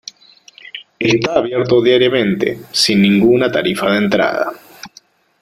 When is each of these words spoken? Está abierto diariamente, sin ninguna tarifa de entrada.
Está 0.97 1.35
abierto 1.35 1.79
diariamente, 1.79 2.61
sin 2.71 3.03
ninguna 3.03 3.51
tarifa 3.51 3.91
de 3.91 3.97
entrada. 3.99 4.51